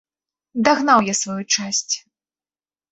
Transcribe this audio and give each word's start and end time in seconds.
Дагнаў 0.69 0.99
я 1.11 1.15
сваю 1.21 1.39
часць. 1.55 1.95